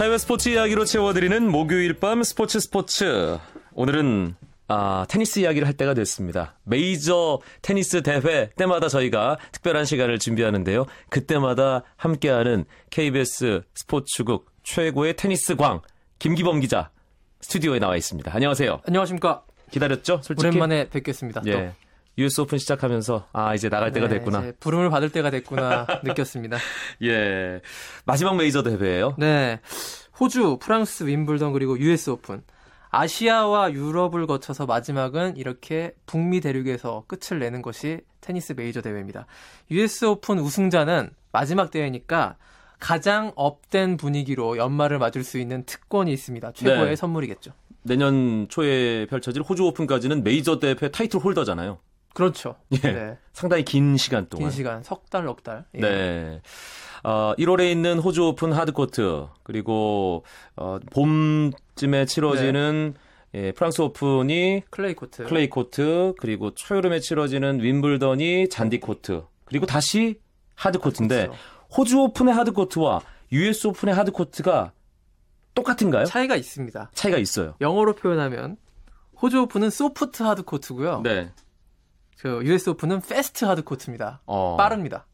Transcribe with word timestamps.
해외 0.00 0.16
스포츠 0.16 0.48
이야기로 0.48 0.86
채워드리는 0.86 1.50
목요일 1.50 1.92
밤 1.92 2.22
스포츠 2.22 2.58
스포츠. 2.58 3.38
오늘은 3.74 4.34
아, 4.66 5.04
테니스 5.10 5.40
이야기를 5.40 5.66
할 5.66 5.74
때가 5.74 5.92
됐습니다. 5.92 6.56
메이저 6.64 7.38
테니스 7.60 8.02
대회 8.02 8.48
때마다 8.56 8.88
저희가 8.88 9.36
특별한 9.52 9.84
시간을 9.84 10.18
준비하는데요. 10.18 10.86
그때마다 11.10 11.82
함께하는 11.96 12.64
KBS 12.88 13.60
스포츠국 13.74 14.50
최고의 14.62 15.16
테니스 15.16 15.56
광 15.56 15.82
김기범 16.18 16.60
기자 16.60 16.90
스튜디오에 17.42 17.78
나와 17.78 17.94
있습니다. 17.98 18.34
안녕하세요. 18.34 18.80
안녕하십니까. 18.86 19.44
기다렸죠? 19.70 20.20
솔직히. 20.22 20.48
오랜만에 20.48 20.88
뵙겠습니다. 20.88 21.42
예. 21.44 21.52
또. 21.52 21.89
US 22.20 22.42
오픈 22.42 22.58
시작하면서 22.58 23.28
아 23.32 23.54
이제 23.54 23.68
나갈 23.68 23.92
때가 23.92 24.06
네, 24.08 24.18
됐구나. 24.18 24.52
부름을 24.60 24.90
받을 24.90 25.10
때가 25.10 25.30
됐구나 25.30 25.86
느꼈습니다. 26.04 26.58
예. 27.02 27.60
마지막 28.04 28.36
메이저 28.36 28.62
대회예요. 28.62 29.14
네. 29.18 29.60
호주, 30.20 30.58
프랑스, 30.60 31.04
윔블던 31.04 31.52
그리고 31.54 31.78
US 31.78 32.10
오픈. 32.10 32.42
아시아와 32.90 33.72
유럽을 33.72 34.26
거쳐서 34.26 34.66
마지막은 34.66 35.36
이렇게 35.36 35.94
북미 36.06 36.40
대륙에서 36.40 37.04
끝을 37.06 37.38
내는 37.38 37.62
것이 37.62 38.00
테니스 38.20 38.54
메이저 38.54 38.82
대회입니다. 38.82 39.26
US 39.70 40.04
오픈 40.04 40.38
우승자는 40.40 41.10
마지막 41.32 41.70
대회니까 41.70 42.36
가장 42.80 43.32
up된 43.36 43.96
분위기로 43.96 44.56
연말을 44.56 44.98
맞을 44.98 45.22
수 45.22 45.38
있는 45.38 45.64
특권이 45.64 46.12
있습니다. 46.12 46.52
최고의 46.52 46.88
네. 46.90 46.96
선물이겠죠. 46.96 47.52
내년 47.82 48.46
초에 48.48 49.06
펼쳐질 49.06 49.42
호주 49.42 49.64
오픈까지는 49.64 50.22
메이저 50.24 50.58
대회 50.58 50.74
타이틀 50.74 51.20
holder잖아요. 51.20 51.78
그렇죠. 52.14 52.56
예. 52.72 52.78
네. 52.92 53.18
상당히 53.32 53.64
긴 53.64 53.96
시간 53.96 54.28
동안. 54.28 54.48
긴 54.48 54.56
시간, 54.56 54.82
석 54.82 55.08
달, 55.10 55.24
넉 55.24 55.42
달. 55.42 55.64
예. 55.74 55.80
네. 55.80 56.42
어, 57.02 57.34
1월에 57.38 57.70
있는 57.70 57.98
호주 57.98 58.24
오픈 58.24 58.52
하드코트 58.52 59.26
그리고 59.42 60.24
어, 60.56 60.78
봄쯤에 60.92 62.04
치러지는 62.06 62.94
예, 63.34 63.52
프랑스 63.52 63.80
오픈이 63.80 64.62
클레이 64.70 64.94
코트. 64.94 65.24
클레이 65.24 65.48
코트 65.48 66.14
그리고 66.18 66.52
초여름에 66.52 66.98
치러지는 67.00 67.62
윔블던이 67.62 68.48
잔디 68.48 68.80
코트 68.80 69.22
그리고 69.44 69.66
다시 69.66 70.18
하드 70.56 70.78
코트인데 70.80 71.26
그렇죠. 71.28 71.38
호주 71.76 71.98
오픈의 72.00 72.34
하드 72.34 72.52
코트와 72.52 73.00
US 73.32 73.68
오픈의 73.68 73.94
하드 73.94 74.10
코트가 74.10 74.72
똑같은가요? 75.54 76.04
차이가 76.06 76.36
있습니다. 76.36 76.90
차이가 76.92 77.18
있어요. 77.18 77.54
영어로 77.60 77.94
표현하면 77.94 78.56
호주 79.22 79.40
오픈은 79.42 79.70
soft 79.70 80.22
하드 80.22 80.42
코트고요. 80.42 81.02
네. 81.02 81.30
그 82.20 82.44
US 82.44 82.70
오픈은 82.70 83.00
fast 83.00 83.46
하드 83.46 83.64
코트입니다. 83.64 84.20
어, 84.26 84.56
빠릅니다. 84.58 85.06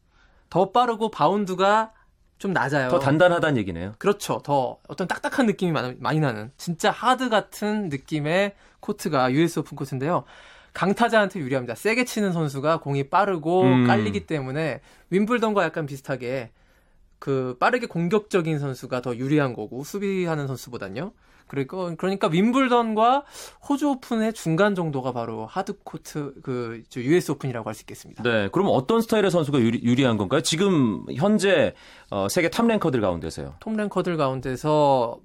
더 0.49 0.71
빠르고 0.71 1.09
바운드가 1.09 1.93
좀 2.37 2.53
낮아요. 2.53 2.89
더 2.89 2.99
단단하다는 2.99 3.57
얘기네요. 3.57 3.93
그렇죠. 3.97 4.41
더 4.43 4.77
어떤 4.87 5.07
딱딱한 5.07 5.45
느낌이 5.45 5.71
많이, 5.71 6.19
나는 6.19 6.51
진짜 6.57 6.91
hard 6.91 7.29
같은 7.29 7.89
느낌의 7.89 8.55
코트가 8.81 9.31
US 9.31 9.59
오픈 9.59 9.77
코트인데요. 9.77 10.25
강타자한테 10.73 11.39
유리합니다. 11.39 11.75
세게 11.75 12.05
치는 12.05 12.33
선수가 12.33 12.81
공이 12.81 13.09
빠르고 13.09 13.63
음. 13.63 13.87
깔리기 13.87 14.27
때문에 14.27 14.81
윔블던과 15.09 15.63
약간 15.63 15.85
비슷하게 15.85 16.51
그 17.19 17.55
빠르게 17.59 17.87
공격적인 17.87 18.59
선수가 18.59 19.01
더 19.01 19.15
유리한 19.15 19.53
거고 19.53 19.83
수비하는 19.83 20.45
선수보단요. 20.45 21.13
그리고 21.47 21.95
그러니까 21.97 22.27
윔블던과 22.27 23.23
호주 23.67 23.89
오픈의 23.89 24.33
중간 24.33 24.75
정도가 24.75 25.13
바로 25.13 25.45
하드 25.45 25.79
코트 25.83 26.33
그저 26.41 27.01
US 27.01 27.31
오픈이라고 27.31 27.67
할 27.69 27.73
수 27.73 27.83
있겠습니다. 27.83 28.23
네. 28.23 28.49
그럼 28.51 28.67
어떤 28.71 29.01
스타일의 29.01 29.31
선수가 29.31 29.59
유리, 29.59 30.03
한 30.03 30.17
건가요? 30.17 30.41
지금 30.41 31.05
현재 31.15 31.73
어, 32.09 32.27
세계 32.29 32.49
top 32.49 32.65
ranker들 32.67 33.01
가운데서요. 33.01 33.55
top 33.59 33.75
ranker들 33.75 34.17
가운데서 34.17 35.19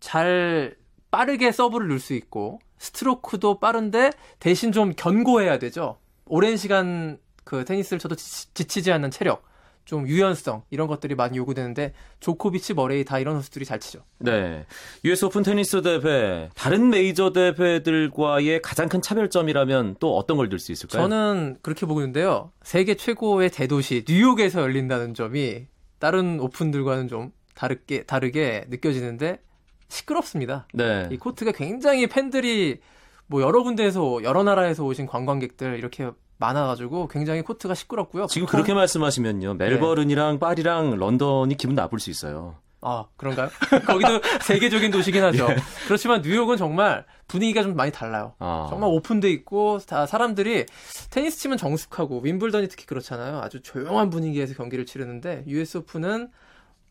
잘 0.00 0.76
빠르게 1.10 1.52
서브를 1.52 1.88
넣을 1.88 2.00
수 2.00 2.14
있고 2.14 2.60
스트로크도 2.78 3.58
빠른데 3.58 4.10
대신 4.38 4.72
좀 4.72 4.92
견고해야 4.94 5.58
되죠. 5.58 5.98
오랜 6.26 6.56
시간 6.56 7.18
그 7.44 7.64
테니스를 7.64 7.98
쳐도 7.98 8.16
지, 8.16 8.52
지치지 8.54 8.92
않는 8.92 9.10
체력, 9.10 9.44
좀 9.86 10.06
유연성 10.06 10.64
이런 10.70 10.88
것들이 10.88 11.14
많이 11.14 11.38
요구되는데 11.38 11.94
조코비치, 12.20 12.74
머레이 12.74 13.04
다 13.04 13.18
이런 13.18 13.36
선수들이 13.36 13.64
잘 13.64 13.78
치죠. 13.80 14.00
네. 14.18 14.66
US 15.04 15.24
오픈 15.24 15.42
테니스 15.44 15.80
대회 15.80 16.50
다른 16.54 16.90
메이저 16.90 17.32
대회들과의 17.32 18.60
가장 18.62 18.88
큰 18.88 19.00
차별점이라면 19.00 19.96
또 20.00 20.16
어떤 20.18 20.36
걸 20.36 20.48
들 20.48 20.58
수 20.58 20.72
있을까요? 20.72 21.02
저는 21.02 21.58
그렇게 21.62 21.86
보고 21.86 22.00
있는데요. 22.00 22.50
세계 22.62 22.96
최고의 22.96 23.50
대도시 23.50 24.04
뉴욕에서 24.08 24.60
열린다는 24.60 25.14
점이 25.14 25.66
다른 25.98 26.40
오픈들과는 26.40 27.08
좀 27.08 27.32
다르게 27.54 28.02
다르게 28.04 28.64
느껴지는데 28.68 29.38
시끄럽습니다. 29.88 30.66
네. 30.74 31.08
이 31.12 31.16
코트가 31.16 31.52
굉장히 31.52 32.08
팬들이 32.08 32.80
뭐 33.28 33.40
여러 33.40 33.62
군데에서 33.62 34.22
여러 34.24 34.42
나라에서 34.42 34.84
오신 34.84 35.06
관광객들 35.06 35.78
이렇게 35.78 36.10
많아가지고 36.38 37.08
굉장히 37.08 37.42
코트가 37.42 37.74
시끄럽고요. 37.74 38.26
지금 38.26 38.46
보통- 38.46 38.52
그렇게 38.58 38.74
말씀하시면요. 38.74 39.54
멜버른이랑 39.54 40.38
파리랑 40.38 40.96
런던이 40.98 41.56
기분 41.56 41.74
나쁠 41.74 41.98
수 41.98 42.10
있어요. 42.10 42.56
아 42.82 43.04
그런가요? 43.16 43.48
거기도 43.86 44.20
세계적인 44.42 44.90
도시긴 44.92 45.24
하죠. 45.24 45.46
예. 45.50 45.56
그렇지만 45.86 46.20
뉴욕은 46.22 46.56
정말 46.56 47.04
분위기가 47.26 47.62
좀 47.62 47.74
많이 47.74 47.90
달라요. 47.90 48.34
아. 48.38 48.66
정말 48.68 48.90
오픈돼 48.90 49.30
있고 49.30 49.78
다 49.86 50.06
사람들이 50.06 50.66
테니스 51.10 51.38
치면 51.38 51.56
정숙하고 51.58 52.20
윈블던이 52.20 52.68
특히 52.68 52.84
그렇잖아요. 52.86 53.40
아주 53.40 53.60
조용한 53.62 54.10
분위기에서 54.10 54.54
경기를 54.54 54.84
치르는데 54.86 55.44
US 55.48 55.78
오픈은 55.78 56.28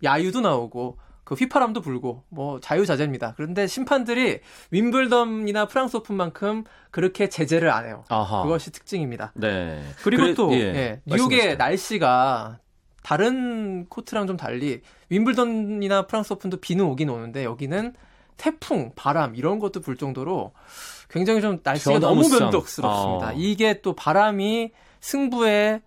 야유도 0.04 0.42
나오고 0.42 0.98
그 1.25 1.34
휘파람도 1.36 1.81
불고 1.81 2.24
뭐 2.30 2.59
자유자재입니다. 2.62 3.34
그런데 3.36 3.68
심판들이 3.68 4.40
윈블던이나 4.72 5.66
프랑스 5.68 5.97
오픈만큼 5.97 6.63
그렇게 6.91 7.28
제재를 7.30 7.69
안 7.72 7.86
해요. 7.86 8.06
아하. 8.09 8.44
그것이 8.44 8.72
특징입니다. 8.72 9.34
네. 9.35 9.81
그리고 10.03 10.24
그래- 10.24 10.34
또 10.35 10.53
예, 10.53 10.59
예, 10.59 11.02
뉴욕의. 11.06 11.58
날씨가 11.58 12.59
다른 13.03 13.85
코트랑 13.90 14.28
좀 14.28 14.38
달리 14.38 14.81
윈블던이나 15.09 16.06
프랑스 16.08 16.31
오픈도 16.34 16.58
비는 16.58 16.85
오긴 16.85 17.09
오는데 17.09 17.44
여기는 17.44 17.94
태풍, 18.38 18.91
바람 18.96 19.35
이런 19.35 19.59
것도 19.59 19.81
불 19.81 19.97
정도로 19.97 20.52
굉장히 21.09 21.41
좀 21.41 21.59
날씨가 21.64 22.00
너무. 22.00 22.28
변덕스럽습니다. 22.30 23.28
아. 23.30 23.34
이게 23.35 23.81
또 23.81 23.94
바람이 23.94 24.72
승부에 25.00 25.81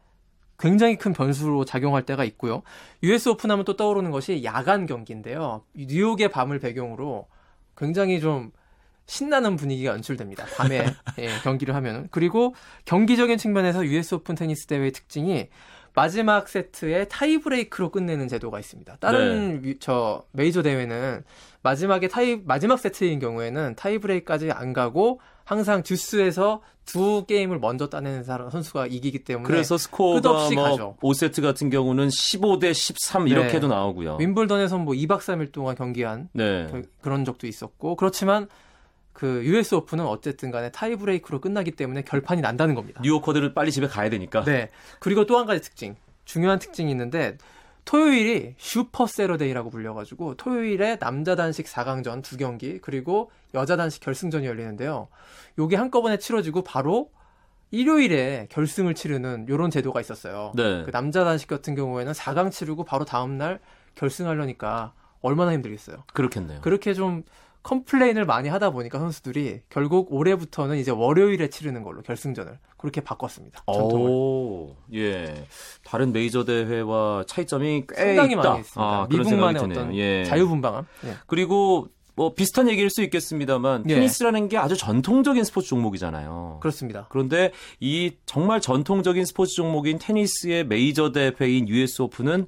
굉장히 0.58 0.96
큰 0.96 1.12
변수로 1.12 1.64
작용할 1.64 2.04
때가 2.04 2.24
있고요. 2.24 2.62
US 3.02 3.28
오픈 3.28 3.50
하면 3.50 3.64
또 3.64 3.76
떠오르는 3.76 4.10
것이 4.10 4.42
야간 4.44 4.86
경기인데요. 4.86 5.62
뉴욕의 5.74 6.30
밤을 6.30 6.58
배경으로 6.58 7.28
굉장히 7.76 8.20
좀 8.20 8.50
신나는 9.06 9.56
분위기가 9.56 9.92
연출됩니다. 9.92 10.44
밤에 10.56 10.84
예, 11.18 11.28
경기를 11.42 11.74
하면은. 11.74 12.08
그리고 12.10 12.54
경기적인 12.84 13.38
측면에서 13.38 13.86
US 13.86 14.16
오픈 14.16 14.34
테니스 14.34 14.66
대회의 14.66 14.92
특징이 14.92 15.48
마지막 16.02 16.48
세트에 16.48 17.06
타이브레이크로 17.08 17.90
끝내는 17.90 18.28
제도가 18.28 18.58
있습니다. 18.60 18.96
다른 19.00 19.64
위- 19.64 19.78
저 19.80 20.24
메이저 20.32 20.62
대회는 20.62 21.24
마지막에 21.62 22.06
타이 22.08 22.40
마지막 22.44 22.78
세트인 22.78 23.18
경우에는 23.18 23.74
타이브레이크까지 23.76 24.52
안 24.52 24.72
가고 24.72 25.20
항상 25.44 25.82
듀스에서 25.82 26.62
두 26.84 27.24
게임을 27.26 27.58
먼저 27.58 27.88
따내는 27.88 28.22
사람 28.22 28.48
선수가 28.48 28.86
이기기 28.86 29.24
때문에 29.24 29.46
그래서 29.46 29.76
스코어가 29.76 30.20
끝없이 30.20 30.54
뭐 30.54 30.64
가죠. 30.64 30.96
5세트 31.02 31.42
같은 31.42 31.68
경우는 31.68 32.08
15대 32.08 32.72
13 32.72 33.24
네. 33.24 33.30
이렇게도 33.32 33.66
나오고요. 33.68 34.16
윈블던에서 34.20 34.78
뭐 34.78 34.94
2박 34.94 35.18
3일 35.18 35.52
동안 35.52 35.74
경기한 35.74 36.28
네. 36.32 36.66
그- 36.70 36.88
그런 37.02 37.24
적도 37.24 37.46
있었고 37.46 37.96
그렇지만 37.96 38.46
그 39.18 39.44
US 39.44 39.74
오픈은 39.74 40.06
어쨌든 40.06 40.52
간에 40.52 40.70
타이브레이크로 40.70 41.40
끝나기 41.40 41.72
때문에 41.72 42.02
결판이 42.02 42.40
난다는 42.40 42.76
겁니다. 42.76 43.00
뉴요커들을 43.02 43.52
빨리 43.52 43.72
집에 43.72 43.88
가야 43.88 44.08
되니까. 44.10 44.44
네. 44.44 44.70
그리고 45.00 45.26
또 45.26 45.36
한 45.36 45.44
가지 45.44 45.60
특징. 45.60 45.96
중요한 46.24 46.60
특징이 46.60 46.88
있는데 46.92 47.36
토요일이 47.84 48.54
슈퍼 48.58 49.08
세러데이라고 49.08 49.70
불려가지고 49.70 50.36
토요일에 50.36 51.00
남자 51.00 51.34
단식 51.34 51.66
4강전 51.66 52.22
두 52.22 52.36
경기 52.36 52.78
그리고 52.78 53.32
여자 53.54 53.76
단식 53.76 54.00
결승전이 54.04 54.46
열리는데요. 54.46 55.08
요게 55.58 55.74
한꺼번에 55.74 56.18
치러지고 56.18 56.62
바로 56.62 57.10
일요일에 57.72 58.46
결승을 58.50 58.94
치르는 58.94 59.46
요런 59.48 59.72
제도가 59.72 60.00
있었어요. 60.00 60.52
네. 60.54 60.84
그 60.84 60.92
남자 60.92 61.24
단식 61.24 61.48
같은 61.48 61.74
경우에는 61.74 62.12
4강 62.12 62.52
치르고 62.52 62.84
바로 62.84 63.04
다음날 63.04 63.58
결승하려니까 63.96 64.92
얼마나 65.22 65.52
힘들겠어요. 65.54 66.04
그렇겠네요. 66.12 66.60
그렇게 66.60 66.94
좀 66.94 67.24
컴플레인을 67.62 68.24
많이 68.24 68.48
하다 68.48 68.70
보니까 68.70 68.98
선수들이 68.98 69.60
결국 69.68 70.12
올해부터는 70.12 70.78
이제 70.78 70.90
월요일에 70.90 71.48
치르는 71.50 71.82
걸로 71.82 72.02
결승전을 72.02 72.58
그렇게 72.76 73.00
바꿨습니다. 73.00 73.62
전통을. 73.66 74.10
오, 74.10 74.76
예. 74.94 75.44
다른 75.84 76.12
메이저 76.12 76.44
대회와 76.44 77.24
차이점이 77.26 77.84
꽤 77.88 77.94
상당히 77.94 78.32
있다. 78.32 78.48
많이 78.48 78.60
있습니다. 78.60 78.82
아, 78.82 79.06
미국만의. 79.10 79.62
어떤 79.62 79.94
예. 79.96 80.24
자유분방함. 80.24 80.86
예. 81.06 81.14
그리고 81.26 81.88
뭐 82.14 82.34
비슷한 82.34 82.68
얘기일 82.68 82.90
수 82.90 83.02
있겠습니다만 83.02 83.84
예. 83.88 83.94
테니스라는 83.94 84.48
게 84.48 84.58
아주 84.58 84.76
전통적인 84.76 85.44
스포츠 85.44 85.68
종목이잖아요. 85.68 86.58
그렇습니다. 86.60 87.06
그런데 87.10 87.52
이 87.80 88.12
정말 88.26 88.60
전통적인 88.60 89.24
스포츠 89.24 89.54
종목인 89.54 89.98
테니스의 90.00 90.66
메이저 90.66 91.12
대회인 91.12 91.68
US 91.68 92.02
오픈은 92.02 92.46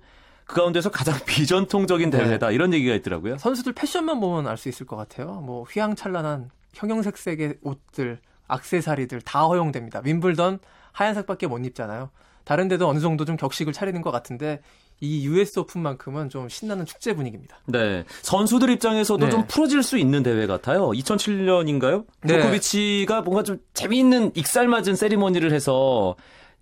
그 0.50 0.56
가운데서 0.56 0.91
가장 0.91 1.14
비전통적인 1.26 2.11
네. 2.11 2.19
대회다 2.19 2.50
이런 2.50 2.75
얘기가 2.75 2.93
있더라고요. 2.97 3.38
선수들 3.38 3.73
패션만 3.73 4.19
보면 4.19 4.49
알 4.49 4.56
수 4.56 4.69
있을 4.69 4.85
것 4.85 4.97
같아요. 4.97 5.41
뭐 5.47 5.62
휘황찬란한 5.62 6.50
형형색색의 6.75 7.58
옷들, 7.62 8.19
악세사리들 8.49 9.20
다 9.23 9.44
허용됩니다. 9.44 10.02
윈블던 10.05 10.58
하얀색밖에 10.93 11.47
못 11.47 11.64
입잖아요. 11.64 12.11
다른 12.44 12.67
데도 12.67 12.88
어느 12.88 12.99
정도 12.99 13.25
좀 13.25 13.37
격식을 13.37 13.73
차리는 13.73 14.02
것 14.02 14.11
같은데 14.11 14.61
이 15.00 15.25
US 15.25 15.61
오픈만큼은 15.61 16.29
좀 16.29 16.49
신나는 16.49 16.85
축제 16.85 17.14
분위기입니다. 17.14 17.58
네. 17.67 18.05
선수들 18.23 18.70
입장에서도 18.70 19.25
네. 19.25 19.31
좀 19.31 19.46
풀어질 19.46 19.82
수 19.85 19.99
있는 19.99 20.23
대회 20.25 20.46
같아요. 20.46 20.88
2007년인가요? 20.91 22.05
네. 22.23 22.41
조코비치가 22.41 23.23
뭔가 23.23 23.44
좀 23.44 23.58
재미있는 23.73 24.32
익살맞은 24.35 24.96
세리머니를 24.96 25.53
해서 25.53 26.17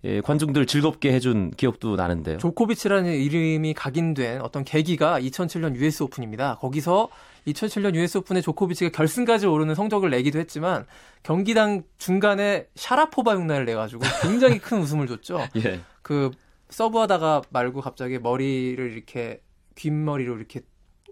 예, 0.05 0.21
관중들 0.21 0.65
즐겁게 0.65 1.11
해준 1.13 1.51
기억도 1.51 1.95
나는데요. 1.95 2.37
조코비치라는 2.37 3.13
이름이 3.13 3.73
각인된 3.73 4.41
어떤 4.41 4.63
계기가 4.63 5.19
2007년 5.19 5.75
US 5.75 6.03
오픈입니다. 6.03 6.55
거기서 6.55 7.09
2007년 7.47 7.95
US 7.95 8.19
오픈에 8.19 8.41
조코비치가 8.41 8.91
결승까지 8.91 9.47
오르는 9.47 9.75
성적을 9.75 10.09
내기도 10.09 10.39
했지만 10.39 10.85
경기당 11.23 11.83
중간에 11.97 12.67
샤라포바 12.75 13.35
흉내를 13.35 13.65
내가지고 13.65 14.03
굉장히 14.21 14.59
큰 14.59 14.79
웃음을 14.79 15.07
줬죠. 15.07 15.45
예. 15.57 15.81
그 16.01 16.31
서브하다가 16.69 17.41
말고 17.49 17.81
갑자기 17.81 18.19
머리를 18.19 18.91
이렇게 18.91 19.41
귓머리로 19.75 20.37
이렇게 20.37 20.61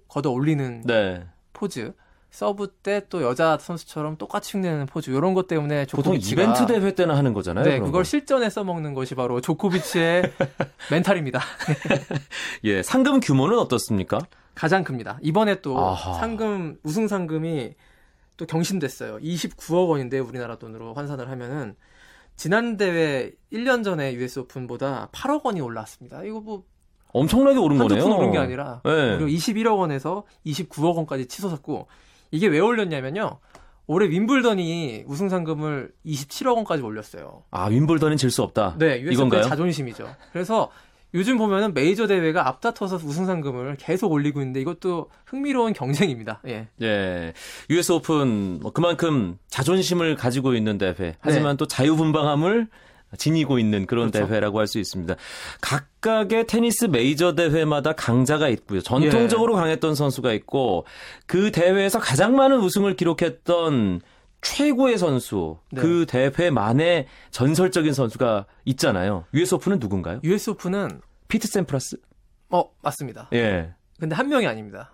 걷어 0.08 0.32
올리는 0.32 0.82
네. 0.86 1.26
포즈. 1.52 1.94
서브 2.38 2.68
때 2.68 3.02
또 3.10 3.24
여자 3.24 3.58
선수처럼 3.58 4.18
똑같이 4.18 4.56
흉내내는 4.56 4.86
포즈. 4.86 5.10
이런 5.10 5.34
것 5.34 5.48
때문에 5.48 5.88
보통 5.90 6.14
조코비치가 6.14 6.44
이벤트 6.44 6.68
대회 6.68 6.94
때나 6.94 7.18
하는 7.18 7.34
거잖아요. 7.34 7.66
네, 7.66 7.80
그걸 7.80 7.92
거. 7.92 8.04
실전에 8.04 8.52
써먹는 8.52 8.94
것이 8.94 9.16
바로 9.16 9.42
조코비치의 9.42 10.22
멘탈입니다. 10.92 11.40
예, 12.64 12.84
상금 12.84 13.22
규모는 13.22 13.58
어떻습니까? 13.58 14.20
가장 14.54 14.84
큽니다. 14.84 15.18
이번에 15.24 15.62
또 15.62 15.80
아하. 15.80 16.14
상금 16.14 16.78
우승 16.84 17.08
상금이 17.08 17.74
또 18.38 18.46
경신됐어요. 18.46 19.18
29억 19.18 19.90
원인데 19.90 20.20
우리나라 20.20 20.58
돈으로 20.58 20.94
환산을 20.94 21.32
하면은 21.32 21.76
지난 22.36 22.78
대회 22.78 23.32
1년 23.52 23.84
전에 23.84 24.14
US 24.14 24.42
오픈보다 24.42 25.10
8억 25.12 25.44
원이 25.44 25.60
올랐습니다. 25.62 26.24
이거 26.24 26.40
뭐 26.40 26.64
엄청나게 27.14 27.58
오른 27.58 27.80
한두 27.80 27.96
거네요. 27.96 28.08
푼 28.08 28.16
오른 28.16 28.32
게 28.32 28.38
아니라 28.38 28.82
네. 28.86 29.16
무려 29.18 29.26
21억 29.26 29.80
원에서 29.80 30.24
29억 30.46 30.98
원까지 30.98 31.26
치솟았고 31.28 31.88
이게 32.32 32.48
왜 32.48 32.60
올렸냐면요. 32.60 33.40
올해 33.90 34.10
윈블던이 34.10 35.06
우승 35.08 35.30
상금을 35.30 35.92
27억 36.06 36.56
원까지 36.56 36.84
올렸어요. 36.84 37.44
아, 37.52 37.66
윈블던은 37.68 38.18
질 38.18 38.32
수 38.32 38.44
없다. 38.44 38.76
네, 38.78 38.98
이건가요? 38.98 39.44
자존심이죠. 39.44 40.14
그래서 40.34 40.70
요즘 41.14 41.38
보면은 41.38 41.74
메이저 41.74 42.06
대회가 42.06 42.50
앞다퉈서 42.50 42.98
우승 42.98 43.26
상금을 43.26 43.78
계속 43.80 44.12
올리고 44.12 44.42
있는데 44.42 44.60
이것도 44.60 45.10
흥미로운 45.26 45.72
경쟁입니다. 45.72 46.42
예. 46.48 46.68
예. 46.82 47.34
US 47.70 47.94
오픈 47.94 48.60
뭐 48.62 48.72
그만큼 48.74 49.38
자존심을 49.48 50.16
가지고 50.18 50.54
있는 50.54 50.78
대회. 50.78 51.16
하지만 51.22 51.56
또 51.56 51.66
자유분방함을 51.66 52.68
지니고 53.18 53.60
있는 53.60 53.86
그런 53.86 54.08
네. 54.08 54.12
그렇죠. 54.12 54.28
대회라고 54.30 54.60
할 54.60 54.68
수 54.68 54.80
있습니다. 54.80 55.16
각각의 55.62 56.48
테니스 56.48 56.86
메이저 56.86 57.36
대회마다 57.36 57.94
강자가 57.94 58.50
있고요. 58.50 58.82
전통적으로 58.82 59.54
예. 59.54 59.62
강했던 59.62 59.96
선수가 59.96 60.34
있고 60.34 60.86
그 61.26 61.52
대회에서 61.52 62.00
가장 62.00 62.36
많은 62.36 62.60
우승을 62.60 62.96
기록했던 62.96 64.02
최고의 64.42 64.98
선수, 64.98 65.58
네. 65.72 65.82
그 65.82 66.06
대회만의 66.08 67.08
전설적인 67.32 67.94
선수가 67.94 68.46
있잖아요. 68.66 69.26
US 69.34 69.56
오픈은 69.56 69.80
누군가요? 69.80 70.20
US 70.24 70.52
오픈은 70.52 71.02
피트 71.28 71.48
샘프라스? 71.48 71.98
어 72.50 72.64
맞습니다. 72.82 73.30
예. 73.34 73.74
근데 74.00 74.16
한 74.16 74.30
명이 74.30 74.46
아닙니다. 74.48 74.92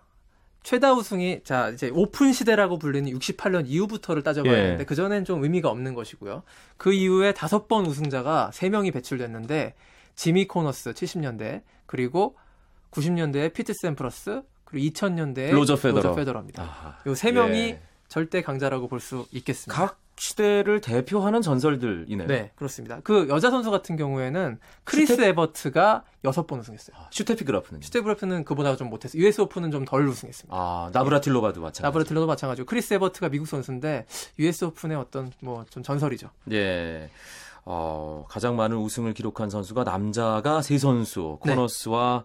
최다 0.63 0.93
우승이 0.93 1.41
자 1.43 1.69
이제 1.69 1.89
오픈 1.93 2.31
시대라고 2.33 2.79
불리는 2.79 3.11
68년 3.11 3.65
이후부터를 3.67 4.23
따져봐야 4.23 4.53
예. 4.53 4.61
되는데 4.63 4.85
그 4.85 4.95
전엔 4.95 5.25
좀 5.25 5.43
의미가 5.43 5.69
없는 5.69 5.93
것이고요. 5.93 6.43
그 6.77 6.93
이후에 6.93 7.33
다섯 7.33 7.67
번 7.67 7.85
우승자가 7.85 8.51
세 8.53 8.69
명이 8.69 8.91
배출됐는데 8.91 9.75
지미 10.15 10.47
코너스 10.47 10.91
70년대 10.93 11.63
그리고 11.85 12.35
90년대에 12.91 13.53
피트 13.53 13.73
샘프러스 13.81 14.41
그리고 14.63 14.87
2000년대에 14.93 15.51
로저 15.51 15.75
페더러. 15.75 16.39
입니다 16.39 16.63
아하. 16.63 16.97
요 17.05 17.18
세 17.18 17.31
명이 17.31 17.59
예. 17.59 17.81
절대 18.07 18.41
강자라고 18.41 18.87
볼 18.87 18.99
수 18.99 19.25
있겠습니다. 19.31 19.85
각 19.87 19.99
시대를 20.15 20.79
대표하는 20.81 21.41
전설들이네요. 21.41 22.27
네, 22.27 22.51
그렇습니다. 22.55 22.99
그 23.03 23.27
여자 23.29 23.49
선수 23.49 23.71
같은 23.71 23.95
경우에는 23.97 24.59
크리스 24.83 25.19
에버트가 25.21 26.03
여섯 26.23 26.45
번 26.47 26.59
우승했어요. 26.59 26.95
슈테피 27.11 27.43
그라프는. 27.45 27.81
슈테피 27.81 28.05
그라프는 28.05 28.45
그보다 28.45 28.75
좀 28.75 28.89
못했어요. 28.89 29.21
US 29.21 29.41
오픈은 29.41 29.71
좀 29.71 29.85
덜 29.85 30.07
우승했습니다. 30.07 30.55
아, 30.55 30.89
나브라틸로바도 30.93 31.59
마찬가지. 31.61 31.81
나브라틸로바도 31.81 32.27
마찬가지고 32.27 32.65
크리스 32.67 32.93
에버트가 32.93 33.29
미국 33.29 33.47
선수인데 33.47 34.05
US 34.39 34.65
오픈의 34.65 34.97
어떤 34.97 35.31
뭐 35.41 35.65
좀 35.69 35.81
전설이죠. 35.83 36.29
예. 36.51 37.09
어, 37.65 38.25
가장 38.29 38.55
많은 38.55 38.77
우승을 38.77 39.13
기록한 39.13 39.49
선수가 39.49 39.83
남자가 39.85 40.61
세 40.61 40.77
선수, 40.77 41.39
네. 41.45 41.55
코너스와 41.55 42.23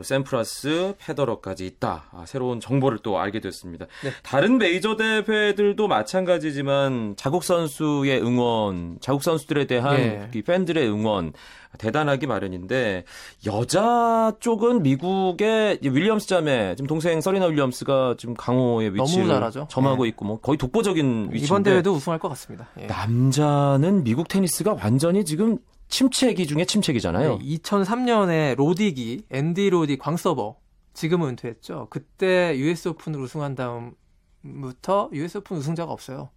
또 0.00 0.02
샘프라스, 0.02 0.94
페더러까지 0.98 1.66
있다. 1.66 2.04
아, 2.12 2.24
새로운 2.26 2.58
정보를 2.58 3.00
또 3.02 3.18
알게 3.18 3.40
됐습니다. 3.40 3.84
네. 4.02 4.10
다른 4.22 4.56
메이저 4.56 4.96
대회들도 4.96 5.88
마찬가지지만 5.88 7.16
자국 7.18 7.44
선수의 7.44 8.22
응원, 8.22 8.96
자국 9.00 9.22
선수들에 9.22 9.66
대한 9.66 9.98
예. 9.98 10.30
이 10.34 10.40
팬들의 10.40 10.88
응원 10.88 11.34
대단하기 11.78 12.26
마련인데 12.26 13.04
여자 13.46 14.32
쪽은 14.40 14.82
미국의 14.82 15.80
이 15.82 15.88
윌리엄스 15.88 16.26
자매, 16.26 16.74
지금 16.76 16.86
동생 16.86 17.20
서리나 17.20 17.46
윌리엄스가 17.46 18.14
지금 18.18 18.34
강호의 18.34 18.94
위치를. 18.94 19.50
점하고 19.68 20.06
예. 20.06 20.08
있고 20.08 20.24
뭐 20.24 20.40
거의 20.40 20.56
독보적인 20.56 21.28
위치인데 21.30 21.44
이번 21.44 21.62
대회도 21.62 21.92
우승할 21.92 22.18
것 22.18 22.30
같습니다. 22.30 22.68
예. 22.80 22.86
남자는 22.86 24.02
미국 24.02 24.28
테니스가 24.28 24.78
완전히 24.82 25.26
지금 25.26 25.58
침체기 25.90 26.46
중에 26.46 26.64
침체기잖아요. 26.64 27.38
네, 27.38 27.44
2003년에 27.58 28.54
로딕이, 28.56 29.26
앤디 29.30 29.70
로딕 29.70 29.98
광서버 29.98 30.56
지금은 30.94 31.30
은퇴했죠. 31.30 31.88
그때 31.90 32.56
US 32.56 32.88
오픈을 32.88 33.20
우승한 33.20 33.54
다음부터 33.54 35.10
US 35.12 35.38
오픈 35.38 35.58
우승자가 35.58 35.92
없어요. 35.92 36.30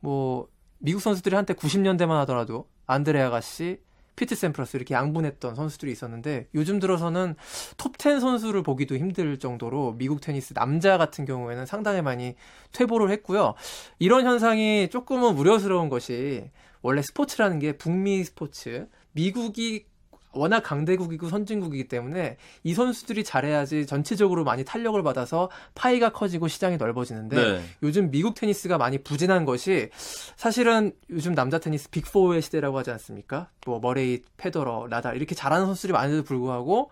뭐 0.00 0.48
미국 0.78 1.00
선수들이 1.00 1.36
한때 1.36 1.54
90년대만 1.54 2.10
하더라도 2.20 2.68
안드레 2.86 3.20
아가씨, 3.20 3.78
피트 4.16 4.34
샘프러스 4.34 4.76
이렇게 4.76 4.94
양분했던 4.94 5.54
선수들이 5.54 5.90
있었는데 5.92 6.48
요즘 6.54 6.78
들어서는 6.78 7.34
톱10 7.76 8.20
선수를 8.20 8.62
보기도 8.62 8.96
힘들 8.96 9.38
정도로 9.38 9.94
미국 9.96 10.20
테니스 10.20 10.54
남자 10.54 10.98
같은 10.98 11.24
경우에는 11.24 11.66
상당히 11.66 12.02
많이 12.02 12.34
퇴보를 12.72 13.10
했고요. 13.10 13.54
이런 13.98 14.26
현상이 14.26 14.88
조금은 14.90 15.36
우려스러운 15.36 15.88
것이 15.88 16.50
원래 16.82 17.00
스포츠라는 17.00 17.58
게 17.58 17.72
북미 17.72 18.22
스포츠, 18.24 18.88
미국이 19.12 19.86
워낙 20.32 20.60
강대국이고 20.60 21.28
선진국이기 21.28 21.88
때문에 21.88 22.36
이 22.64 22.74
선수들이 22.74 23.24
잘해야지 23.24 23.86
전체적으로 23.86 24.44
많이 24.44 24.64
탄력을 24.64 25.00
받아서 25.02 25.50
파이가 25.74 26.10
커지고 26.10 26.48
시장이 26.48 26.76
넓어지는데 26.76 27.36
네. 27.36 27.62
요즘 27.82 28.10
미국 28.10 28.34
테니스가 28.34 28.78
많이 28.78 28.98
부진한 28.98 29.44
것이 29.44 29.90
사실은 30.36 30.92
요즘 31.10 31.34
남자 31.34 31.58
테니스 31.58 31.90
빅4의 31.90 32.42
시대라고 32.42 32.78
하지 32.78 32.90
않습니까? 32.92 33.48
뭐 33.66 33.80
머레이, 33.80 34.22
페더러, 34.36 34.88
나달 34.90 35.16
이렇게 35.16 35.34
잘하는 35.34 35.66
선수들이 35.66 35.92
많은데도 35.92 36.24
불구하고 36.24 36.90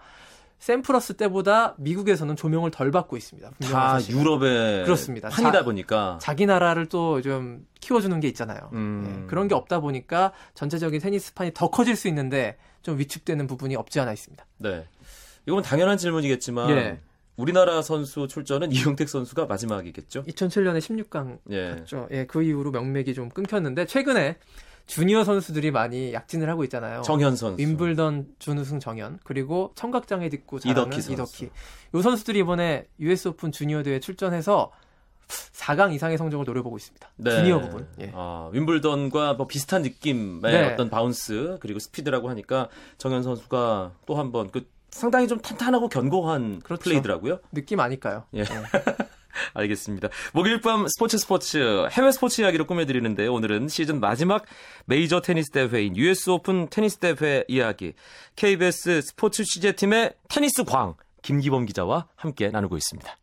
샘플러스 0.61 1.15
때보다 1.15 1.75
미국에서는 1.79 2.37
조명을 2.37 2.71
덜 2.71 2.91
받고 2.91 3.17
있습니다. 3.17 3.51
다 3.63 3.91
사실은. 3.99 4.21
유럽의 4.21 4.85
그렇습니다. 4.85 5.29
판이다 5.31 5.53
자- 5.59 5.65
보니까 5.65 6.19
자기 6.21 6.47
나라를 6.47 6.87
또 6.87 7.21
좀 7.23 7.67
키워주는 7.81 8.21
게 8.21 8.29
있잖아요. 8.29 8.71
음. 8.75 9.23
예, 9.25 9.27
그런 9.27 9.49
게 9.49 9.55
없다 9.55 9.81
보니까 9.81 10.33
전체적인 10.55 11.01
테니스판이 11.01 11.53
더 11.55 11.71
커질 11.71 11.97
수 11.97 12.09
있는데 12.09 12.57
좀 12.83 12.99
위축되는 12.99 13.47
부분이 13.47 13.75
없지 13.75 13.99
않아 14.01 14.13
있습니다. 14.13 14.45
네. 14.59 14.87
이건 15.47 15.63
당연한 15.63 15.97
질문이겠지만 15.97 16.71
예. 16.71 17.01
우리나라 17.37 17.81
선수 17.81 18.29
출전은 18.29 18.71
이용택 18.73 19.09
선수가 19.09 19.47
마지막이겠죠? 19.47 20.25
2007년에 20.25 20.79
16강 20.79 21.39
예. 21.51 21.71
갔죠. 21.71 22.07
예, 22.11 22.27
그 22.27 22.43
이후로 22.43 22.71
명맥이 22.71 23.15
좀 23.15 23.31
끊겼는데 23.31 23.87
최근에 23.87 24.37
주니어 24.91 25.23
선수들이 25.23 25.71
많이 25.71 26.13
약진을 26.13 26.49
하고 26.49 26.65
있잖아요. 26.65 27.03
정현 27.03 27.37
선수. 27.37 27.61
윈블던 27.63 28.35
준우승 28.41 28.81
정현 28.81 29.21
그리고 29.23 29.71
청각장애 29.77 30.29
딛고 30.29 30.59
잘하는 30.59 30.83
이덕희 30.89 31.01
선수. 31.03 31.13
이덕희. 31.45 31.51
요 31.95 32.03
선수들이 32.03 32.41
이번에 32.41 32.87
US 32.99 33.29
오픈 33.29 33.53
주니어 33.53 33.85
대회 33.85 34.01
출전해서 34.01 34.73
4강 35.29 35.95
이상의 35.95 36.19
성적을 36.19 36.45
노려보고 36.45 36.77
있습니다. 36.77 37.09
네. 37.19 37.31
주니어 37.31 37.61
부문. 37.61 37.87
예. 38.01 38.11
아, 38.15 38.51
윈블던과 38.53 39.35
뭐 39.35 39.47
비슷한 39.47 39.83
느낌의 39.83 40.41
네. 40.43 40.73
어떤 40.73 40.91
바운스 40.91 41.59
그리고 41.61 41.79
스피드라고 41.79 42.29
하니까 42.29 42.69
정현 42.99 43.23
선수가 43.23 43.93
또 44.07 44.17
한번 44.17 44.51
그 44.51 44.67
상당히 44.91 45.29
좀 45.29 45.39
탄탄하고 45.39 45.89
견고한 45.89 46.61
그렇죠. 46.65 46.83
플레이더라고요. 46.83 47.39
느낌 47.53 47.79
아닐까요? 47.79 48.25
예. 48.35 48.43
알겠습니다. 49.55 50.09
목요일 50.33 50.61
밤 50.61 50.87
스포츠 50.89 51.19
스포츠 51.19 51.87
해외 51.91 52.13
스포츠 52.13 52.41
이야기로 52.41 52.67
꾸며드리는데요. 52.67 53.33
오늘은 53.33 53.69
시즌 53.69 54.01
마지막 54.01 54.45
메이저 54.87 55.21
테니스 55.21 55.51
대회인 55.51 55.97
US 55.97 56.31
오픈 56.31 56.69
테니스 56.69 56.99
대회 56.99 57.45
이야기 57.49 57.95
KBS 58.37 59.03
스포츠 59.03 59.45
취재팀의 59.45 60.15
테니스 60.29 60.65
광 60.65 60.95
김기범 61.23 61.67
기자와 61.67 62.09
함께 62.17 62.49
나누고 62.49 62.77
있습니다. 62.77 63.17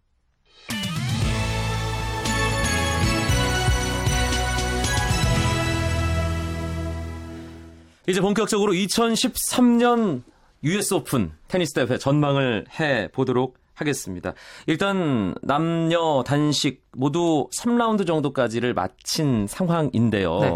이제 8.09 8.21
본격적으로 8.21 8.71
2013년 8.71 10.23
US 10.63 10.93
오픈 10.93 11.33
테니스 11.49 11.73
대회 11.73 11.97
전망을 11.97 12.65
해 12.79 13.09
보도록 13.09 13.57
하겠습니다. 13.77 14.33
일단 14.65 15.33
남녀 15.41 16.23
단식 16.25 16.85
모두 16.93 17.47
3라운드 17.57 18.05
정도까지를 18.05 18.73
마친 18.73 19.47
상황인데요. 19.47 20.39
네. 20.39 20.49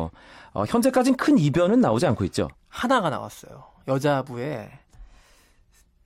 어, 0.54 0.66
현재까지는 0.68 1.16
큰 1.18 1.38
이변은 1.38 1.80
나오지 1.80 2.06
않고 2.08 2.26
있죠. 2.26 2.50
하나가 2.68 3.10
나왔어요. 3.10 3.64
여자부에 3.88 4.70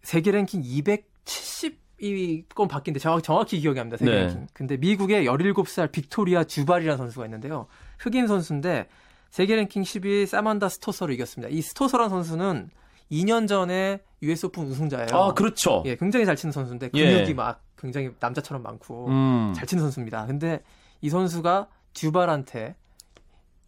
세계 0.03 0.29
랭킹 0.31 0.61
270위권 0.61 2.69
밖인데 2.69 2.99
정확히, 2.99 3.23
정확히 3.23 3.59
기억이 3.59 3.79
안 3.79 3.89
납니다. 3.89 3.97
세계 3.97 4.11
네. 4.11 4.17
랭킹. 4.27 4.47
근데 4.53 4.77
미국의 4.77 5.25
17살 5.25 5.91
빅토리아 5.91 6.43
두발이라는 6.43 6.97
선수가 6.97 7.25
있는데요. 7.25 7.65
흑인 7.97 8.27
선수인데 8.27 8.87
세계 9.31 9.55
랭킹 9.55 9.81
10위 9.83 10.27
사만다 10.27 10.69
스토서를 10.69 11.15
이겼습니다. 11.15 11.51
이 11.51 11.61
스토서라는 11.61 12.09
선수는 12.09 12.69
2년 13.11 13.47
전에 13.47 13.99
US 14.25 14.47
오픈 14.47 14.63
우승자예요. 14.65 15.07
아, 15.11 15.33
그렇죠. 15.33 15.83
예, 15.85 15.95
굉장히 15.95 16.25
잘 16.25 16.35
치는 16.35 16.51
선수인데 16.51 16.89
예. 16.93 17.13
근육이 17.13 17.33
막 17.33 17.61
굉장히 17.77 18.11
남자처럼 18.19 18.63
많고 18.63 19.07
음. 19.07 19.53
잘 19.55 19.67
치는 19.67 19.83
선수입니다. 19.83 20.25
근데 20.25 20.61
이 21.01 21.09
선수가 21.09 21.67
듀발한테 21.93 22.75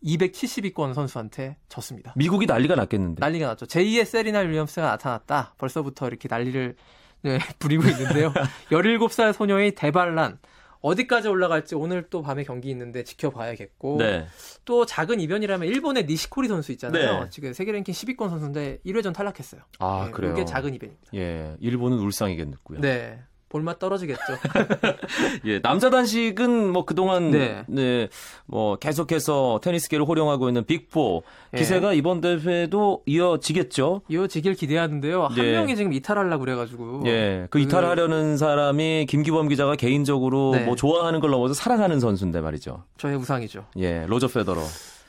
270위권 0.04 0.94
선수한테 0.94 1.58
졌습니다. 1.70 2.14
미국이 2.16 2.46
난리가 2.46 2.76
났겠는데. 2.76 3.20
난리가 3.20 3.48
났죠. 3.48 3.66
제2의 3.66 4.06
세리나 4.06 4.40
윌리엄스가 4.40 4.88
나타났다. 4.88 5.56
벌써부터 5.58 6.08
이렇게 6.08 6.28
난리를 6.30 6.76
네, 7.24 7.40
부리고 7.60 7.84
있는데요. 7.88 8.32
17살 8.72 9.34
소녀의 9.34 9.72
대반란. 9.76 10.40
어디까지 10.82 11.28
올라갈지 11.28 11.76
오늘 11.76 12.10
또 12.10 12.22
밤에 12.22 12.44
경기 12.44 12.70
있는데 12.70 13.04
지켜봐야겠고 13.04 13.98
네. 14.00 14.26
또 14.66 14.86
작은 14.86 15.20
이변이라면 15.20 15.68
일본의 15.68 16.06
니시코리 16.06 16.48
선수 16.48 16.72
있잖아요. 16.74 17.24
네. 17.24 17.30
지금 17.30 17.54
세계 17.54 17.72
랭킹 17.72 17.94
10위권 17.94 18.30
선수인데 18.30 18.80
1회전 18.86 19.14
탈락했어요. 19.14 19.62
아, 19.80 20.06
네, 20.06 20.12
그래요. 20.12 20.34
이게 20.34 20.46
작은 20.46 20.74
이변입니다. 20.74 21.12
예, 21.16 21.56
일본은 21.60 21.98
울상이겠고요. 21.98 22.82
네. 22.82 23.20
볼맛 23.50 23.80
떨어지겠죠. 23.80 24.22
예, 25.46 25.62
남자 25.62 25.90
단식은 25.90 26.70
뭐 26.72 26.84
그동안 26.86 27.32
네. 27.32 27.64
네. 27.68 28.10
뭐 28.46 28.76
계속해서 28.76 29.62
테니스계를 29.64 30.06
호령하고 30.06 30.50
있는 30.50 30.64
빅4 30.66 31.22
예. 31.54 31.58
기세가 31.58 31.94
이번 31.94 32.20
대회도 32.20 33.04
이어지겠죠. 33.06 34.02
이어지길 34.10 34.56
기대하는데요. 34.56 35.26
한 35.28 35.36
네. 35.36 35.52
명이 35.54 35.76
지금 35.78 35.94
이탈하려고 35.94 36.44
그래가지고. 36.44 37.04
예, 37.06 37.48
그 37.50 37.58
그- 37.58 37.60
이탈하려는 37.60 38.38
사람이 38.38 39.06
김기범 39.10 39.48
기자가 39.48 39.76
개인적으로 39.76 40.52
네. 40.54 40.66
뭐 40.66 40.76
좋아하는 40.76 41.20
걸 41.22 41.32
넘어서 41.32 41.54
사랑하는 41.54 42.00
선수인데 42.02 42.42
말이죠. 42.42 42.84
저의 42.98 43.16
우상이죠. 43.16 43.66
예, 43.78 44.06
로저 44.08 44.28
페더러. 44.28 44.62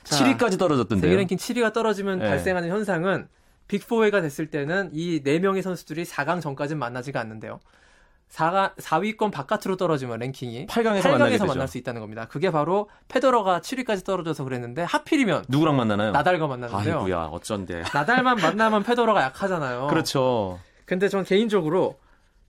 자, 0.03 0.15
7위까지 0.37 0.57
떨어졌던데요. 0.57 1.09
세계 1.09 1.15
랭킹 1.17 1.37
7위가 1.37 1.73
떨어지면 1.73 2.19
네. 2.19 2.27
발생하는 2.29 2.69
현상은 2.69 3.27
빅4회가 3.67 4.21
됐을 4.21 4.47
때는 4.47 4.89
이 4.93 5.21
4명의 5.23 5.61
선수들이 5.61 6.03
4강 6.05 6.41
전까지는 6.41 6.79
만나지가 6.79 7.19
않는데요. 7.19 7.59
4가, 8.29 8.75
4위권 8.75 9.31
바깥으로 9.31 9.75
떨어지면 9.75 10.19
랭킹이 10.19 10.67
8강에서 10.67 11.09
만나게 11.11 11.31
되죠. 11.31 11.45
만날 11.45 11.67
수 11.67 11.77
있다는 11.79 11.99
겁니다. 11.99 12.25
그게 12.27 12.51
바로 12.51 12.89
페더러가 13.07 13.59
7위까지 13.59 14.05
떨어져서 14.05 14.43
그랬는데 14.43 14.83
하필이면 14.83 15.45
누구랑 15.49 15.75
만나나요? 15.75 16.11
나달과 16.11 16.45
만났는데요. 16.47 16.97
아이고야, 16.99 17.17
어쩐데. 17.31 17.83
나달만 17.93 18.37
만나면 18.37 18.83
페더러가 18.83 19.23
약하잖아요. 19.23 19.87
그렇죠. 19.87 20.59
근데 20.85 21.09
전 21.09 21.23
개인적으로 21.23 21.97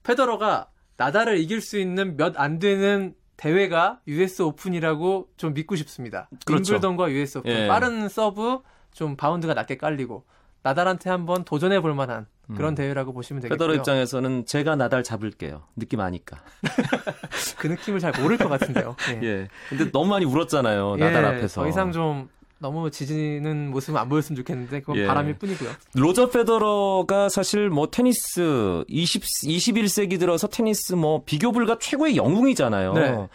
페더러가 0.03 0.67
나달을 0.97 1.39
이길 1.39 1.61
수 1.61 1.79
있는 1.79 2.15
몇 2.15 2.35
안 2.37 2.59
되는 2.59 3.15
대회가 3.37 3.99
US 4.07 4.43
오픈이라고 4.43 5.29
좀 5.35 5.55
믿고 5.55 5.75
싶습니다. 5.75 6.29
그렇죠. 6.45 6.73
윈블던과 6.73 7.09
US 7.11 7.39
오픈. 7.39 7.51
예. 7.51 7.67
빠른 7.67 8.07
서브, 8.07 8.59
좀 8.93 9.15
바운드가 9.17 9.55
낮게 9.55 9.77
깔리고 9.77 10.25
나달한테 10.61 11.09
한번 11.09 11.43
도전해 11.43 11.81
볼 11.81 11.95
만한 11.95 12.27
그런 12.55 12.75
대회라고 12.75 13.13
보시면 13.13 13.41
되겠고요. 13.41 13.55
음. 13.55 13.57
페더러 13.57 13.75
입장에서는 13.75 14.45
제가 14.45 14.75
나달 14.75 15.03
잡을게요. 15.03 15.63
느낌 15.75 15.99
아니까. 15.99 16.43
그 17.57 17.67
느낌을 17.67 17.99
잘 17.99 18.13
모를 18.21 18.37
것 18.37 18.49
같은데요. 18.49 18.95
예. 19.13 19.19
예. 19.23 19.47
근데 19.69 19.91
너무 19.91 20.09
많이 20.09 20.25
울었잖아요. 20.25 20.95
나달 20.97 21.23
예, 21.23 21.27
앞에서. 21.27 21.61
더 21.61 21.67
이상 21.67 21.91
좀 21.91 22.29
너무 22.61 22.91
지지는 22.91 23.71
모습은 23.71 23.99
안 23.99 24.07
보였으면 24.07 24.37
좋겠는데 24.37 24.81
그건 24.81 24.97
예. 24.97 25.07
바람일 25.07 25.37
뿐이고요. 25.39 25.69
로저 25.95 26.29
페더러가 26.29 27.27
사실 27.29 27.69
뭐 27.69 27.89
테니스 27.89 28.83
20 28.87 29.23
21세기 29.23 30.19
들어서 30.19 30.47
테니스 30.47 30.93
뭐 30.93 31.23
비교 31.25 31.51
불가 31.51 31.77
최고의 31.79 32.15
영웅이잖아요. 32.17 32.93
네. 32.93 33.27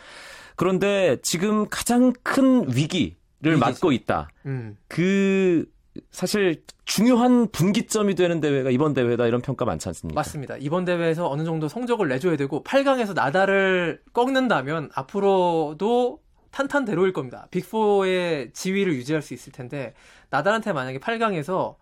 그런데 0.54 1.18
지금 1.22 1.68
가장 1.68 2.12
큰 2.22 2.66
위기를 2.68 3.16
위기죠. 3.42 3.58
맞고 3.58 3.92
있다. 3.92 4.28
음. 4.46 4.76
그 4.88 5.66
사실 6.10 6.62
중요한 6.84 7.48
분기점이 7.50 8.14
되는 8.14 8.40
대회가 8.40 8.70
이번 8.70 8.94
대회다 8.94 9.26
이런 9.26 9.40
평가 9.40 9.64
많지 9.64 9.88
않습니까? 9.88 10.18
맞습니다. 10.18 10.56
이번 10.58 10.84
대회에서 10.84 11.28
어느 11.28 11.44
정도 11.44 11.68
성적을 11.68 12.08
내줘야 12.08 12.36
되고 12.36 12.62
8강에서 12.62 13.14
나달을 13.14 14.02
꺾는다면 14.12 14.90
앞으로도 14.94 16.20
탄탄대로일 16.50 17.12
겁니다. 17.12 17.48
빅4의 17.50 18.54
지위를 18.54 18.94
유지할 18.94 19.20
수 19.20 19.34
있을 19.34 19.52
텐데 19.52 19.94
나달한테 20.30 20.72
만약에 20.72 20.98
8강에서 20.98 21.76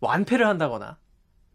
완패를 0.00 0.46
한다거나 0.46 0.98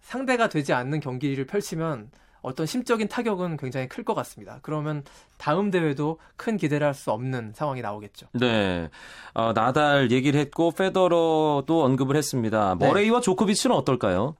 상대가 0.01 0.49
되지 0.49 0.73
않는 0.73 0.99
경기를 0.99 1.45
펼치면 1.45 2.11
어떤 2.45 2.65
심적인 2.65 3.07
타격은 3.07 3.57
굉장히 3.57 3.87
클 3.87 4.03
것 4.03 4.13
같습니다. 4.13 4.59
그러면 4.61 5.03
다음 5.37 5.71
대회도 5.71 6.19
큰 6.37 6.57
기대를 6.57 6.85
할 6.87 6.93
수 6.93 7.11
없는 7.11 7.53
상황이 7.55 7.81
나오겠죠. 7.81 8.27
네. 8.33 8.89
어, 9.33 9.51
나달 9.53 10.11
얘기를 10.11 10.39
했고 10.39 10.71
페더러도 10.71 11.83
언급을 11.83 12.15
했습니다. 12.15 12.75
네. 12.79 12.87
머레이와 12.87 13.21
조코비치는 13.21 13.75
어떨까요? 13.75 14.35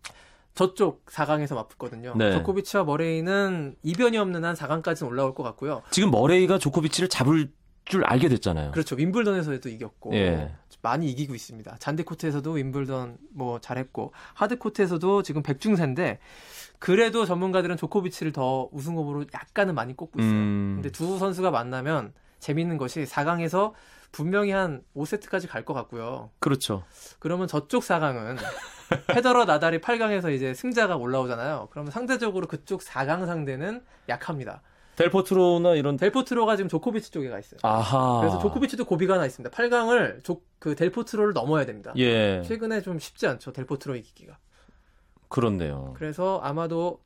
저쪽 0.54 1.06
4강에서 1.08 1.54
맞붙거든요. 1.56 2.14
네. 2.16 2.32
조코비치와 2.32 2.86
머레이는 2.86 3.76
이변이 3.84 4.18
없는 4.18 4.46
한 4.46 4.56
4강까지는 4.56 5.08
올라올 5.08 5.36
것 5.36 5.44
같고요. 5.44 5.82
지금 5.92 6.12
머레이가 6.12 6.60
조코비치를 6.60 7.10
잡을 7.10 7.52
줄 7.84 8.04
알게 8.06 8.30
됐잖아요. 8.30 8.72
그렇죠. 8.72 8.96
윈블던에서도 8.96 9.68
이겼고 9.70 10.16
예. 10.16 10.52
많이 10.86 11.10
이기고 11.10 11.34
있습니다. 11.34 11.78
잔디 11.80 12.04
코트에서도 12.04 12.52
윈블던 12.52 13.18
뭐 13.34 13.60
잘했고 13.60 14.14
하드 14.36 14.60
코트에서도 14.60 15.24
지금 15.24 15.42
백중세인데 15.42 16.20
그래도 16.78 17.26
전문가들은 17.26 17.76
조코비치를 17.78 18.32
더 18.32 18.70
우승 18.72 18.96
후보로 18.96 19.26
약간은 19.34 19.74
많이 19.74 19.96
꼽고 19.96 20.20
있어요. 20.20 20.32
음. 20.32 20.74
근데 20.76 20.92
두 20.92 21.18
선수가 21.18 21.50
만나면 21.50 22.14
재밌는 22.40 22.78
것이 22.78 23.04
4강에서 23.04 23.74
분명히 24.12 24.52
한 24.52 24.84
5세트까지 24.96 25.48
갈 25.50 25.66
것 25.66 25.74
같고요. 25.74 26.30
그렇죠. 26.40 26.84
그러면 27.20 27.48
저쪽 27.48 27.82
4강은 27.84 28.38
페더러 29.08 29.46
나달이 29.46 29.80
8강에서 29.80 30.32
이제 30.34 30.54
승자가 30.54 30.96
올라오잖아요. 30.98 31.70
그러면 31.72 31.92
상대적으로 31.92 32.46
그쪽 32.46 32.82
4강 32.82 33.26
상대는 33.26 33.84
약합니다. 34.08 34.62
델포트로나 34.96 35.76
이런 35.76 35.98
델포트로가 35.98 36.56
지금 36.56 36.70
조코비치 36.70 37.12
쪽에 37.12 37.30
가 37.30 37.40
있어요. 37.40 37.60
아하. 37.64 38.20
그래서 38.22 38.40
조코비치도 38.40 38.86
고비가 38.86 39.16
하나 39.16 39.26
있습니다. 39.26 39.56
8강을 39.56 40.24
조, 40.24 40.42
그 40.60 40.76
델포트로를 40.76 41.34
넘어야 41.34 41.66
됩니다. 41.66 41.94
예. 41.98 42.42
최근에 42.44 42.82
좀 42.82 43.00
쉽지 43.00 43.28
않죠. 43.28 43.52
델포트로 43.52 43.96
이기기가. 43.96 44.38
그렇네요. 45.28 45.94
그래서 45.98 46.40
아마도 46.44 47.02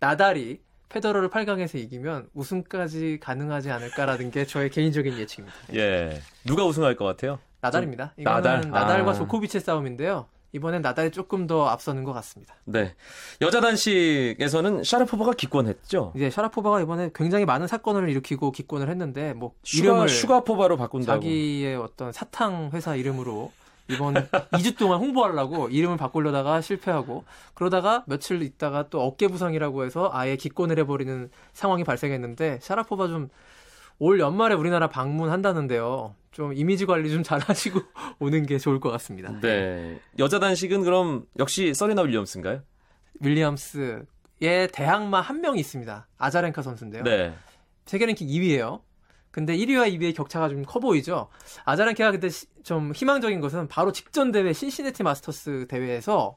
나달이 0.00 0.60
페더러를 0.88 1.28
8강에서 1.28 1.78
이기면 1.78 2.28
우승까지 2.34 3.18
가능하지 3.20 3.70
않을까라는 3.70 4.30
게 4.30 4.46
저의 4.46 4.70
개인적인 4.70 5.18
예측입니다. 5.18 5.56
예. 5.74 6.20
누가 6.44 6.64
우승할 6.64 6.96
것 6.96 7.04
같아요? 7.04 7.38
나달입니다. 7.60 8.14
이거는 8.16 8.36
나달? 8.36 8.70
나달? 8.70 9.04
과 9.04 9.10
아. 9.10 9.14
조코비치의 9.14 9.60
싸움인데요. 9.60 10.26
이번엔 10.52 10.82
나달이 10.82 11.10
조금 11.10 11.46
더 11.46 11.66
앞서는 11.66 12.04
것 12.04 12.12
같습니다. 12.14 12.54
네. 12.64 12.94
여자 13.40 13.60
단식에서는 13.60 14.82
샤라포바가 14.82 15.32
기권했죠. 15.32 16.12
이제 16.16 16.30
샤라포바가 16.30 16.80
이번에 16.80 17.10
굉장히 17.14 17.44
많은 17.44 17.66
사건을 17.66 18.08
일으키고 18.08 18.52
기권을 18.52 18.88
했는데 18.88 19.34
뭐 19.34 19.52
슈가, 19.62 19.84
이름을 19.84 20.08
슈가포바로 20.08 20.76
바꾼다고. 20.76 21.20
자기의 21.20 21.76
어떤 21.76 22.12
사탕 22.12 22.70
회사 22.72 22.94
이름으로 22.94 23.52
이번 23.90 24.14
2주 24.52 24.76
동안 24.78 25.00
홍보하려고 25.00 25.68
이름을 25.68 25.96
바꾸려다가 25.96 26.60
실패하고 26.60 27.24
그러다가 27.54 28.04
며칠 28.06 28.42
있다가 28.42 28.88
또 28.90 29.02
어깨 29.02 29.28
부상이라고 29.28 29.84
해서 29.84 30.10
아예 30.12 30.36
기권을 30.36 30.78
해버리는 30.80 31.30
상황이 31.52 31.84
발생했는데 31.84 32.58
샤라포바 32.60 33.08
좀 33.08 33.28
올 33.98 34.20
연말에 34.20 34.54
우리나라 34.54 34.88
방문한다는데요. 34.88 36.14
좀 36.30 36.52
이미지 36.54 36.86
관리 36.86 37.10
좀 37.10 37.22
잘하시고 37.22 37.80
오는 38.20 38.46
게 38.46 38.58
좋을 38.58 38.78
것 38.80 38.90
같습니다. 38.92 39.32
네. 39.40 40.00
여자 40.18 40.38
단식은 40.38 40.84
그럼 40.84 41.24
역시 41.38 41.74
서리나 41.74 42.02
윌리엄스인가요? 42.02 42.62
윌리엄스의 43.20 44.68
대항마 44.72 45.20
한 45.20 45.40
명이 45.40 45.58
있습니다. 45.60 46.06
아자렌카 46.18 46.62
선수인데요. 46.62 47.02
네. 47.02 47.34
세계 47.86 48.06
랭킹 48.06 48.28
2위예요. 48.28 48.82
근데 49.30 49.56
1위와 49.56 49.92
2위의 49.92 50.14
격차가 50.14 50.48
좀 50.48 50.62
커 50.64 50.80
보이죠. 50.80 51.28
아자란케가 51.64 52.12
근데 52.12 52.28
시- 52.28 52.46
좀 52.62 52.92
희망적인 52.92 53.40
것은 53.40 53.68
바로 53.68 53.92
직전 53.92 54.30
대회 54.32 54.52
신시내티 54.52 55.02
마스터스 55.02 55.66
대회에서 55.68 56.34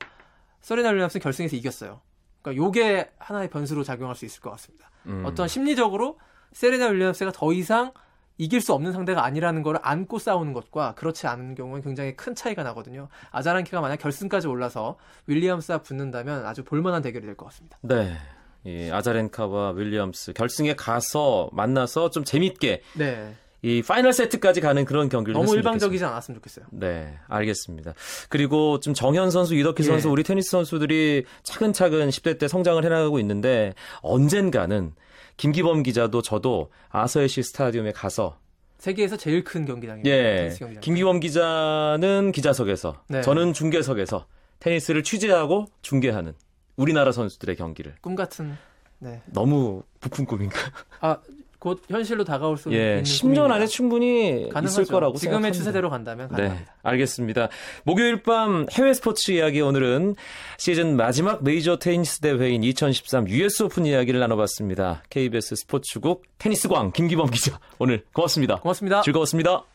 서리나 0.61 0.89
윌리엄스는 0.89 1.21
결승에서 1.21 1.55
이겼어요. 1.55 2.01
그러니까 2.41 2.63
요게 2.65 3.11
하나의 3.19 3.49
변수로 3.49 3.83
작용할 3.83 4.15
수 4.15 4.25
있을 4.25 4.41
것 4.41 4.49
같습니다. 4.51 4.89
음. 5.07 5.23
어떤 5.25 5.47
심리적으로 5.47 6.17
세레나 6.53 6.87
윌리엄스가 6.87 7.31
더 7.31 7.53
이상 7.53 7.91
이길 8.37 8.59
수 8.59 8.73
없는 8.73 8.91
상대가 8.91 9.23
아니라는 9.23 9.61
걸 9.61 9.77
안고 9.81 10.17
싸우는 10.17 10.53
것과 10.53 10.95
그렇지 10.95 11.27
않은 11.27 11.53
경우는 11.53 11.83
굉장히 11.83 12.15
큰 12.15 12.33
차이가 12.33 12.63
나거든요. 12.63 13.07
아자란케가 13.31 13.81
만약 13.81 13.97
결승까지 13.97 14.47
올라서 14.47 14.97
윌리엄스와 15.27 15.79
붙는다면 15.79 16.45
아주 16.45 16.63
볼만한 16.63 17.01
대결이 17.03 17.25
될 17.25 17.35
것 17.35 17.45
같습니다. 17.45 17.77
네. 17.81 18.17
이 18.63 18.89
아자렌카와 18.91 19.71
윌리엄스 19.71 20.33
결승에 20.33 20.75
가서 20.75 21.49
만나서 21.51 22.09
좀 22.11 22.23
재밌게 22.23 22.81
네. 22.93 23.35
이 23.63 23.83
파이널 23.83 24.11
세트까지 24.13 24.61
가는 24.61 24.85
그런 24.85 25.07
경기를 25.07 25.33
너무 25.33 25.55
일방적이지 25.55 26.03
않았으면 26.03 26.39
좋겠어요. 26.39 26.65
네, 26.71 27.19
알겠습니다. 27.27 27.93
그리고 28.29 28.79
좀 28.79 28.95
정현 28.95 29.29
선수, 29.29 29.53
이덕희 29.53 29.75
예. 29.79 29.83
선수, 29.83 30.09
우리 30.09 30.23
테니스 30.23 30.49
선수들이 30.49 31.25
차근차근 31.43 32.09
10대 32.09 32.39
때 32.39 32.47
성장을 32.47 32.83
해나가고 32.83 33.19
있는데 33.19 33.73
언젠가는 34.01 34.93
김기범 35.41 35.81
기자도 35.81 36.21
저도 36.21 36.69
아서 36.89 37.15
애시 37.15 37.41
스타디움에 37.41 37.93
가서 37.93 38.37
세계에서 38.77 39.17
제일 39.17 39.43
큰 39.43 39.65
경기장입니다. 39.65 40.07
예, 40.07 40.53
경기장. 40.55 40.81
김기범 40.81 41.19
기자는 41.19 42.31
기자석에서 42.31 43.03
네. 43.07 43.21
저는 43.21 43.53
중계석에서 43.53 44.27
테니스를 44.59 45.01
취재하고 45.01 45.65
중계하는 45.81 46.35
우리나라 46.75 47.11
선수들의 47.11 47.55
경기를 47.55 47.95
꿈 48.01 48.13
같은 48.13 48.55
네. 48.99 49.19
너무 49.25 49.81
부푼 49.99 50.25
꿈인가? 50.25 50.59
아, 51.01 51.17
곧 51.61 51.79
현실로 51.87 52.23
다가올 52.23 52.57
수 52.57 52.73
예, 52.73 52.75
있는 52.75 53.03
10년 53.03 53.21
꿈입니다. 53.21 53.53
안에 53.53 53.67
충분히 53.67 54.49
가능하죠. 54.49 54.81
있을 54.81 54.91
거라고 54.91 55.13
지금의 55.15 55.33
생각합니다. 55.35 55.57
추세대로 55.57 55.89
간다면 55.91 56.27
네, 56.29 56.35
가능합니다. 56.35 56.73
알겠습니다. 56.81 57.49
목요일 57.83 58.23
밤 58.23 58.65
해외 58.71 58.91
스포츠 58.95 59.29
이야기 59.29 59.61
오늘은 59.61 60.15
시즌 60.57 60.97
마지막 60.97 61.43
메이저 61.43 61.77
테니스 61.77 62.19
대회인 62.21 62.63
2013 62.63 63.29
US 63.29 63.61
오픈 63.61 63.85
이야기를 63.85 64.19
나눠봤습니다. 64.19 65.03
KBS 65.11 65.55
스포츠국 65.57 66.23
테니스광 66.39 66.93
김기범 66.93 67.29
기자 67.29 67.59
오늘 67.77 68.05
고맙습니다. 68.11 68.55
고맙습니다. 68.55 69.03
즐거웠습니다. 69.03 69.71